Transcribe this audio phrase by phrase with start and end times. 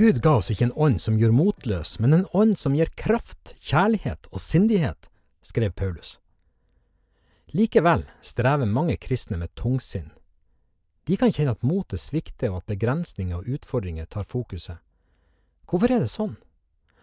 [0.00, 3.50] Gud ga oss ikke en ånd som gjør motløs, men en ånd som gir kraft,
[3.60, 5.10] kjærlighet og sindighet,
[5.44, 6.14] skrev Paulus.
[7.52, 10.06] Likevel strever mange kristne med tungsinn.
[11.04, 14.78] De kan kjenne at motet svikter og at begrensninger og utfordringer tar fokuset.
[15.68, 16.38] Hvorfor er det sånn,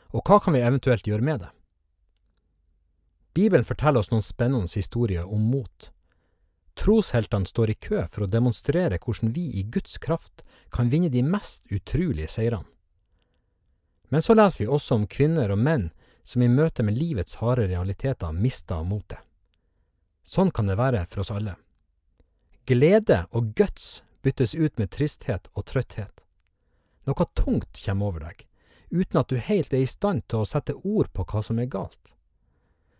[0.10, 1.52] og hva kan vi eventuelt gjøre med det?
[3.38, 5.92] Bibelen forteller oss noen spennende historier om mot.
[6.82, 10.42] Trosheltene står i kø for å demonstrere hvordan vi i Guds kraft
[10.74, 12.66] kan vinne de mest utrolige seirene.
[14.10, 15.90] Men så leser vi også om kvinner og menn
[16.28, 19.20] som i møte med livets harde realiteter mister motet.
[20.28, 21.56] Sånn kan det være for oss alle.
[22.68, 26.26] Glede og guts byttes ut med tristhet og trøtthet.
[27.08, 28.44] Noe tungt kommer over deg,
[28.92, 31.72] uten at du helt er i stand til å sette ord på hva som er
[31.72, 32.12] galt.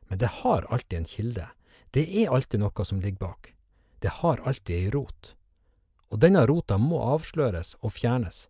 [0.08, 1.50] Men det har alltid en kilde,
[1.92, 3.52] det er alltid noe som ligger bak.
[4.00, 5.34] Det har alltid ei rot.
[6.12, 8.46] Og denne rota må avsløres og fjernes,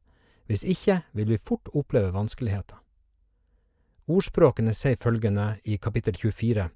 [0.48, 2.80] hvis ikke vil vi fort oppleve vanskeligheter.
[4.08, 6.70] Ordspråkene sier følgende i kapittel 24.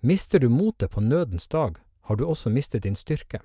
[0.00, 3.40] Mister du motet på nødens dag, har du også mistet din styrke.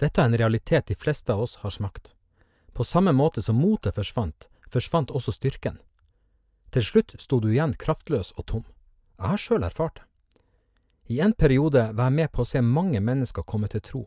[0.00, 2.14] Dette er en realitet de fleste av oss har smakt.
[2.72, 5.78] På samme måte som motet forsvant, forsvant også styrken.
[6.72, 8.64] Til slutt sto du igjen kraftløs og tom.
[9.20, 10.06] Jeg har sjøl erfart det.
[11.12, 14.02] I en periode var jeg med på å se mange mennesker komme til tro.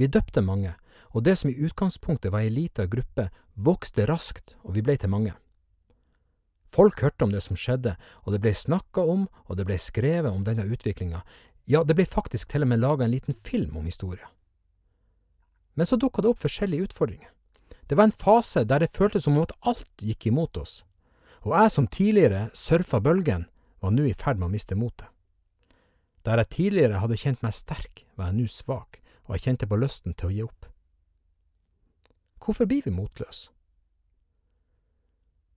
[0.00, 0.72] Vi døpte mange,
[1.12, 5.12] og det som i utgangspunktet var ei lita gruppe, vokste raskt, og vi blei til
[5.12, 5.34] mange.
[6.72, 10.32] Folk hørte om det som skjedde, og det blei snakka om, og det blei skrevet
[10.32, 11.20] om denne utviklinga,
[11.68, 14.30] ja, det blei faktisk til og med laga en liten film om historia.
[15.74, 17.28] Men så dukka det opp forskjellige utfordringer.
[17.86, 20.80] Det var en fase der det føltes som om at alt gikk imot oss,
[21.42, 23.46] og jeg som tidligere surfa bølgen,
[23.82, 25.08] var nå i ferd med å miste motet.
[26.22, 29.78] Der jeg tidligere hadde kjent meg sterk, var jeg nå svak, og jeg kjente på
[29.80, 30.68] lysten til å gi opp.
[32.42, 33.50] Hvorfor blir vi motløse?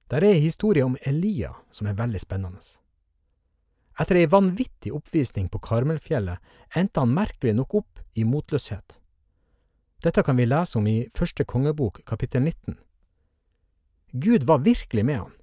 [0.10, 2.62] Der er ei historie om Elia som er veldig spennende.
[3.98, 9.00] Etter ei vanvittig oppvisning på Karmelfjellet endte han merkelig nok opp i motløshet.
[10.04, 12.78] Dette kan vi lese om i første kongebok kapittel 19.
[14.22, 15.34] Gud var virkelig med han,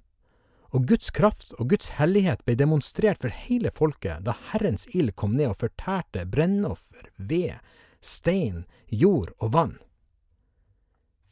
[0.71, 5.35] og Guds kraft og Guds hellighet ble demonstrert for hele folket da Herrens ild kom
[5.35, 7.59] ned og fortærte brennoffer, ved,
[7.99, 9.75] stein, jord og vann.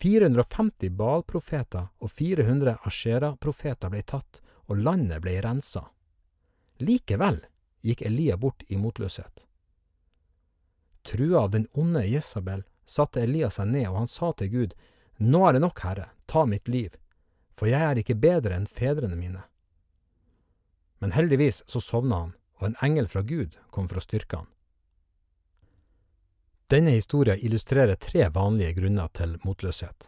[0.01, 5.83] 450 Baal-profeter og 400 Ashera-profeter ble tatt, og landet ble rensa.
[6.81, 7.37] Likevel
[7.85, 9.45] gikk Elia bort i motløshet.
[11.05, 14.73] Trua av den onde Jesabel satte Elia seg ned, og han sa til Gud,
[15.21, 16.95] Nå er det nok, Herre, ta mitt liv,
[17.53, 19.43] for jeg er ikke bedre enn fedrene mine.
[20.97, 24.49] Men heldigvis så sovna han, og en engel fra Gud kom for å styrke han.
[26.71, 30.05] Denne historien illustrerer tre vanlige grunner til motløshet.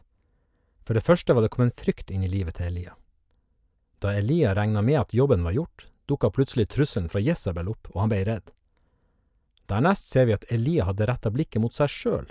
[0.79, 2.93] For det første var det kommet frykt inn i livet til Elia.
[3.99, 8.05] Da Elia regna med at jobben var gjort, dukka plutselig trusselen fra Jesabel opp, og
[8.05, 8.53] han ble redd.
[9.67, 12.29] Dernest ser vi at Elia hadde retta blikket mot seg sjøl.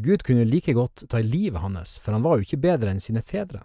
[0.00, 3.20] Gud kunne like godt ta livet hans, for han var jo ikke bedre enn sine
[3.20, 3.60] fedre.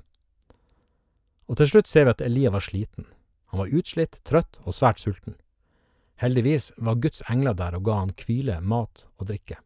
[1.47, 3.07] Og til slutt ser vi at Elia var sliten.
[3.53, 5.39] Han var utslitt, trøtt og svært sulten.
[6.19, 9.61] Heldigvis var Guds engler der og ga han hvile, mat og drikke.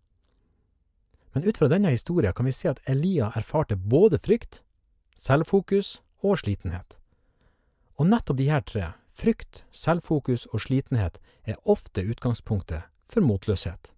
[1.34, 4.64] Men ut fra denne historien kan vi se at Elia erfarte både frykt,
[5.16, 6.98] selvfokus og slitenhet.
[8.00, 13.94] Og nettopp de her tre, frykt, selvfokus og slitenhet, er ofte utgangspunktet for motløshet.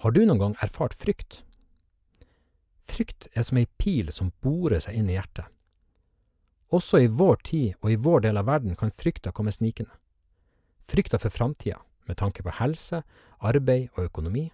[0.00, 1.42] Har du noen gang erfart frykt?
[2.88, 5.46] Frykt er som ei pil som borer seg inn i hjertet.
[6.70, 9.92] Også i vår tid og i vår del av verden kan frykta komme snikende.
[10.90, 11.78] Frykta for framtida,
[12.08, 13.02] med tanke på helse,
[13.38, 14.48] arbeid og økonomi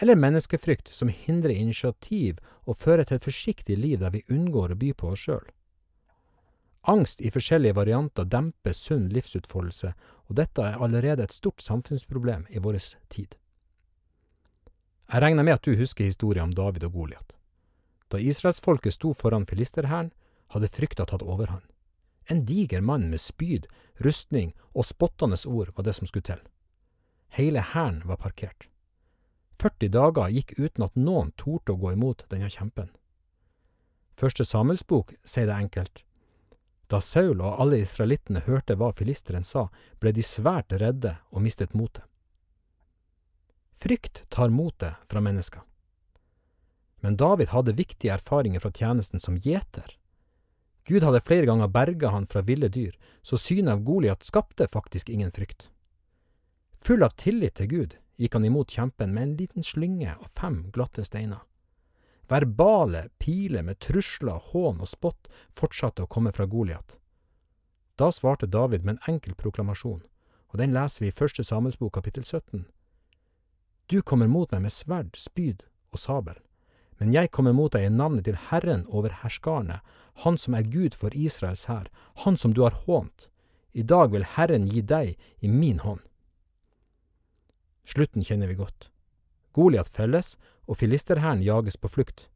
[0.00, 4.78] eller menneskefrykt som hindrer initiativ og fører til et forsiktig liv der vi unngår å
[4.80, 5.46] by på oss sjøl.
[6.86, 9.94] Angst i forskjellige varianter demper sunn livsutfoldelse,
[10.28, 12.76] og dette er allerede et stort samfunnsproblem i vår
[13.08, 13.36] tid.
[15.12, 17.36] Jeg regner med at du husker historien om David og Goliat.
[18.12, 20.12] Da israelsfolket sto foran filisterhæren,
[20.52, 21.64] hadde frykta tatt overhånd.
[22.28, 23.66] En diger mann med spyd,
[24.04, 26.40] rustning og spottende ord var det som skulle til.
[27.28, 28.68] Hele hæren var parkert.
[29.60, 32.90] 40 dager gikk uten at noen torde å gå imot denne kjempen.
[34.14, 36.02] Første Samuelsbok sier det enkelt.
[36.90, 39.68] Da Saul og alle israelittene hørte hva filisteren sa,
[39.98, 42.04] ble de svært redde og mistet motet.
[43.74, 45.64] Frykt tar motet fra mennesker.
[47.02, 49.96] Men David hadde viktige erfaringer fra tjenesten som gjeter.
[50.86, 55.10] Gud hadde flere ganger berga han fra ville dyr, så synet av Goliat skapte faktisk
[55.10, 55.70] ingen frykt.
[56.84, 60.70] Full av tillit til Gud gikk han imot kjempen med en liten slynge av fem
[60.72, 61.42] glatte steiner.
[62.28, 66.96] Verbale piler med trusler, hån og spott fortsatte å komme fra Goliat.
[68.00, 70.02] Da svarte David med en enkel proklamasjon,
[70.48, 72.64] og den leser vi i første Samuelsbok kapittel 17.
[73.90, 76.38] Du kommer mot meg med sverd, spyd og sabel,
[76.98, 79.80] men jeg kommer mot deg i navnet til Herren over herskarene,
[80.22, 81.90] Han som er Gud for Israels hær,
[82.22, 83.28] Han som du har hånt.
[83.74, 86.00] I dag vil Herren gi deg i min hånd.
[87.84, 88.90] Slutten kjenner vi godt.
[89.52, 90.36] Goliat felles,
[90.66, 92.28] og filisterhæren jages på flukt.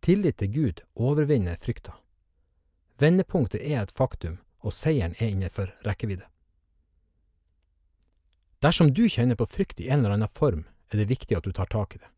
[0.00, 1.96] Tillit til Gud overvinner frykta.
[2.98, 6.26] Vendepunktet er et faktum, og seieren er innenfor rekkevidde.
[8.62, 11.52] Dersom du kjenner på frykt i en eller annen form, er det viktig at du
[11.52, 12.10] tar tak i det.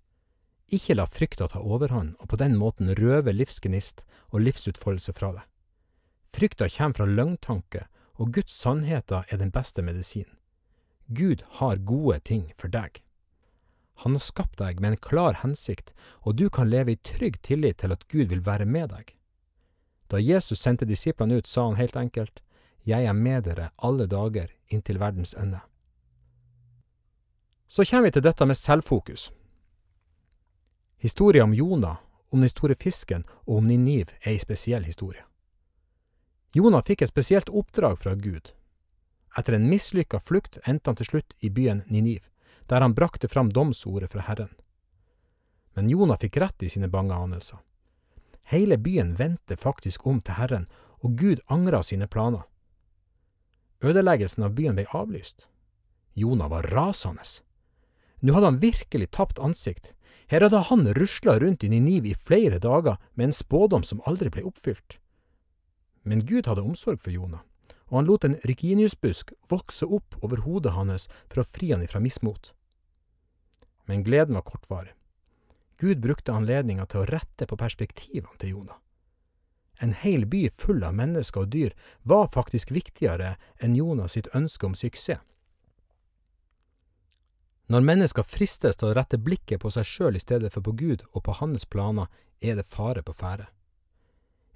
[0.72, 5.46] Ikke la frykta ta overhånd og på den måten røve livsgnist og livsutfoldelse fra deg.
[6.31, 10.28] Frykta kommer fra løgntanke, og Guds sannheter er den beste medisin.
[11.12, 13.03] Gud har gode ting for deg.
[14.01, 15.91] Han har skapt deg med en klar hensikt,
[16.23, 19.17] og du kan leve i trygg tillit til at Gud vil være med deg.
[20.07, 22.41] Da Jesus sendte disiplene ut, sa han helt enkelt,
[22.87, 25.61] Jeg er med dere alle dager inntil verdens ende.
[27.69, 29.33] Så kommer vi til dette med selvfokus.
[30.97, 31.97] Historia om Jonah,
[32.33, 35.23] om den store fisken og om Niniv er ei spesiell historie.
[36.55, 38.55] Jonah fikk et spesielt oppdrag fra Gud.
[39.38, 42.23] Etter en mislykka flukt endte han til slutt i byen Niniv,
[42.67, 44.50] der han brakte fram domsordet fra Herren.
[45.75, 47.59] Men Jonah fikk rett i sine bange anelser.
[48.50, 50.67] Hele byen vendte faktisk om til Herren,
[51.00, 52.43] og Gud angra sine planer.
[53.81, 55.47] Ødeleggelsen av byen ble avlyst.
[56.19, 57.25] Jonah var rasende.
[58.21, 59.94] Nå hadde han virkelig tapt ansikt.
[60.29, 64.29] Her hadde han rusla rundt i Niniv i flere dager med en spådom som aldri
[64.29, 64.99] ble oppfylt.
[66.03, 67.41] Men Gud hadde omsorg for Jonah,
[67.91, 72.01] og han lot en rikiniusbusk vokse opp over hodet hans for å fri han ifra
[72.01, 72.53] mismot.
[73.91, 74.95] Men gleden var kortvarig.
[75.81, 78.79] Gud brukte anledninga til å rette på perspektivene til Jonah.
[79.81, 81.73] En hel by full av mennesker og dyr
[82.05, 85.25] var faktisk viktigere enn Jonas sitt ønske om suksess.
[87.71, 91.05] Når mennesker fristes til å rette blikket på seg sjøl i stedet for på Gud
[91.13, 92.09] og på hans planer,
[92.43, 93.47] er det fare på ferde.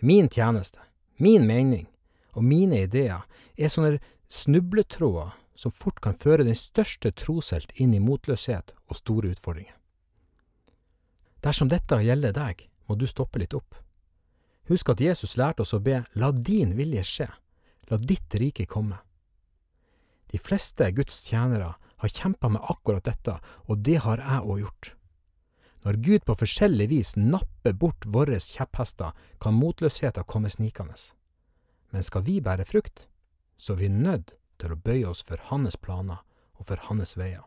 [0.02, 0.82] Min tjeneste,
[1.16, 1.86] min mening
[2.34, 3.24] og mine ideer
[3.56, 9.30] er sånne snubletråder som fort kan føre den største troshelt inn i motløshet og store
[9.34, 9.76] utfordringer.
[11.44, 13.76] Dersom dette gjelder deg, må du stoppe litt opp.
[14.68, 17.28] Husk at Jesus lærte oss å be La din vilje skje,
[17.90, 18.98] la ditt rike komme.
[20.32, 23.36] De fleste Guds tjenere har kjempa med akkurat dette,
[23.68, 24.94] og det har jeg òg gjort.
[25.84, 30.96] Når Gud på forskjellig vis napper bort våre kjepphester, kan motløsheten komme snikende.
[31.94, 33.06] Men skal vi bære frukt,
[33.56, 36.24] så er vi nødt til å bøye oss for hans planer
[36.58, 37.44] og for hans veier.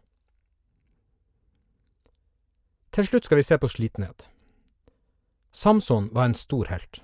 [2.95, 4.29] Til slutt skal vi se på slitenhet.
[5.51, 7.01] Samson var en stor helt.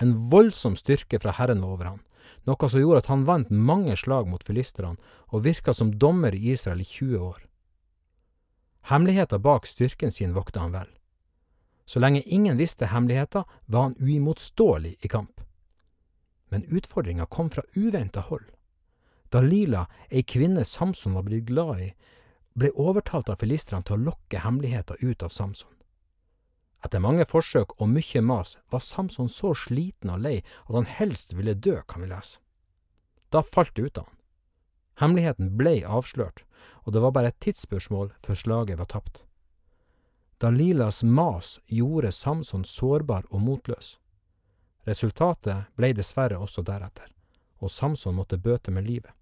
[0.00, 2.00] En voldsom styrke fra Herren var over han,
[2.48, 4.96] noe som gjorde at han vant mange slag mot filisterne
[5.28, 7.44] og virka som dommer i Israel i 20 år.
[8.88, 10.88] Hemmeligheta bak styrken sin vokta han vel.
[11.84, 15.42] Så lenge ingen visste hemmeligheta, var han uimotståelig i kamp.
[16.52, 18.44] Men utfordringa kom fra uventa hold.
[19.32, 21.92] Dalila, ei kvinne Samson var blitt glad i,
[22.52, 25.70] ble overtalt av filistrene til å lokke hemmeligheter ut av Samson.
[26.84, 31.32] Etter mange forsøk og mye mas var Samson så sliten og lei at han helst
[31.38, 32.42] ville dø, kan vi lese.
[33.32, 34.18] Da falt det ut av han.
[35.00, 36.42] Hemmeligheten ble avslørt,
[36.84, 39.22] og det var bare et tidsspørsmål før slaget var tapt.
[40.42, 43.96] Dalilas mas gjorde Samson sårbar og motløs.
[44.88, 47.06] Resultatet ble dessverre også deretter,
[47.62, 49.12] og Samson måtte bøte med livet.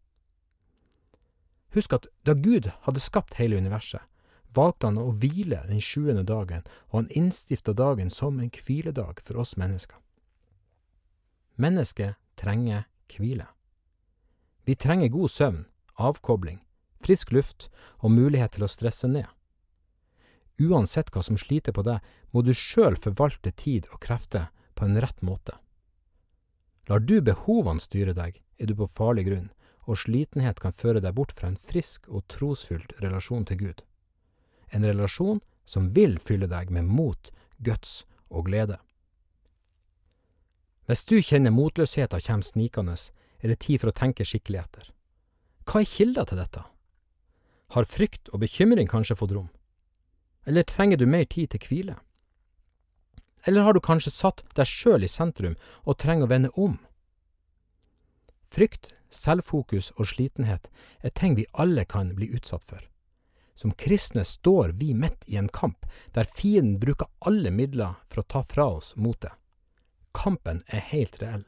[1.75, 4.03] Husk at da Gud hadde skapt hele universet,
[4.57, 9.39] valgte han å hvile den sjuende dagen, og han innstifta dagen som en hviledag for
[9.39, 9.99] oss mennesker.
[11.61, 13.47] Mennesket trenger hvile.
[14.65, 15.61] Vi trenger god søvn,
[16.01, 16.61] avkobling,
[17.05, 17.69] frisk luft
[18.01, 19.29] og mulighet til å stresse ned.
[20.61, 22.01] Uansett hva som sliter på deg,
[22.33, 24.51] må du sjøl forvalte tid og krefter
[24.81, 25.59] på en rett måte.
[26.89, 29.51] Lar du behovene styre deg, er du på farlig grunn,
[29.85, 33.83] og slitenhet kan føre deg bort fra en frisk og trosfylt relasjon til Gud.
[34.73, 38.79] en relasjon som vil fylle deg med mot, guts og glede.
[40.87, 42.95] Hvis du kjenner motløsheten kommer snikende,
[43.43, 44.93] er det tid for å tenke skikkelig etter.
[45.67, 46.63] Hva er kilda til dette?
[47.75, 49.51] Har frykt og bekymring kanskje fått rom?
[50.47, 51.97] Eller trenger du mer tid til hvile?
[53.45, 56.79] Eller har du kanskje satt deg sjøl i sentrum og trenger å vende om?
[58.51, 60.69] Frykt, selvfokus og slitenhet
[61.03, 62.83] er ting vi alle kan bli utsatt for.
[63.55, 68.29] Som kristne står vi midt i en kamp der fienden bruker alle midler for å
[68.35, 69.33] ta fra oss motet.
[70.17, 71.45] Kampen er helt reell.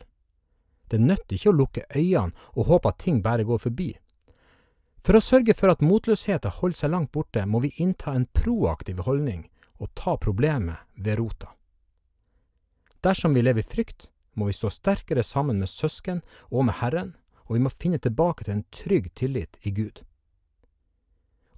[0.93, 3.89] Det nytter ikke å lukke øynene og håpe at ting bare går forbi.
[5.03, 9.01] For å sørge for at motløsheten holder seg langt borte, må vi innta en proaktiv
[9.09, 9.49] holdning
[9.83, 11.51] og ta problemet ved rota.
[13.03, 17.17] Dersom vi lever i frykt, må vi stå sterkere sammen med søsken og med Herren,
[17.47, 20.05] og vi må finne tilbake til en trygg tillit i Gud.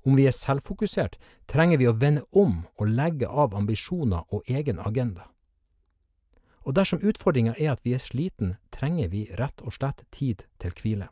[0.05, 4.81] Om vi er selvfokusert, trenger vi å vende om og legge av ambisjoner og egen
[4.81, 5.29] agenda.
[6.65, 10.73] Og dersom utfordringa er at vi er sliten, trenger vi rett og slett tid til
[10.81, 11.11] hvile.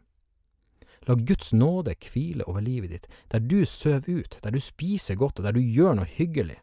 [1.09, 5.41] La Guds nåde hvile over livet ditt, der du sover ut, der du spiser godt
[5.41, 6.61] og der du gjør noe hyggelig.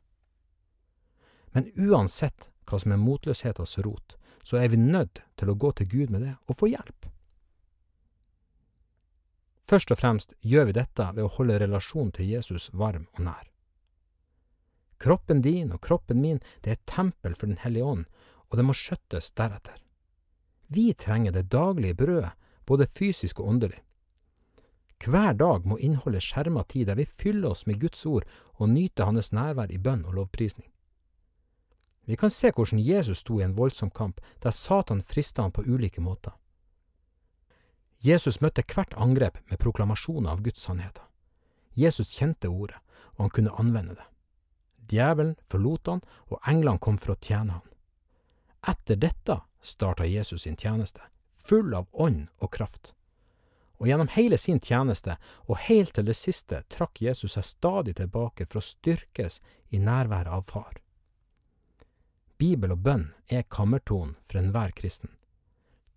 [1.53, 5.89] Men uansett hva som er motløshetens rot, så er vi nødt til å gå til
[5.89, 7.09] Gud med det og få hjelp.
[9.69, 13.45] Først og fremst gjør vi dette ved å holde relasjonen til Jesus varm og nær.
[14.99, 18.07] Kroppen din og kroppen min, det er tempel for Den hellige ånd,
[18.49, 19.77] og det må skjøttes deretter.
[20.67, 22.33] Vi trenger det daglige brødet,
[22.65, 23.79] både fysisk og åndelig.
[24.99, 28.25] Hver dag må innholdet skjerma tid der vi fyller oss med Guds ord
[28.59, 30.67] og nyter Hans nærvær i bønn og lovprisning.
[32.09, 35.61] Vi kan se hvordan Jesus sto i en voldsom kamp der Satan frista han på
[35.61, 36.31] ulike måter.
[38.01, 41.03] Jesus møtte hvert angrep med proklamasjoner av Guds sannheter.
[41.77, 42.81] Jesus kjente ordet,
[43.13, 44.07] og han kunne anvende det.
[44.89, 46.01] Djevelen forlot han,
[46.33, 47.77] og englene kom for å tjene han.
[48.73, 51.05] Etter dette starta Jesus sin tjeneste,
[51.37, 52.95] full av ånd og kraft.
[53.77, 58.49] Og gjennom hele sin tjeneste, og helt til det siste, trakk Jesus seg stadig tilbake
[58.49, 60.81] for å styrkes i nærværet av Far.
[62.39, 65.11] Bibel og bønn er kammertonen for enhver kristen.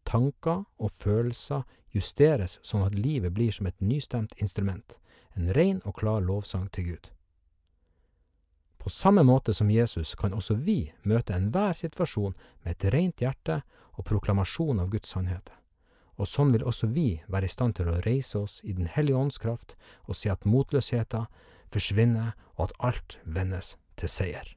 [0.02, 1.62] Tanker og følelser
[1.94, 4.96] justeres sånn at livet blir som et nystemt instrument,
[5.38, 7.04] en ren og klar lovsang til Gud.
[8.82, 12.34] På samme måte som Jesus kan også vi møte enhver situasjon
[12.64, 13.60] med et rent hjerte
[13.94, 15.54] og proklamasjon av Guds sannheter.
[16.18, 19.20] Og sånn vil også vi være i stand til å reise oss i Den hellige
[19.20, 19.76] ånds kraft
[20.08, 21.30] og si at motløsheten
[21.70, 24.56] forsvinner og at alt vendes til seier.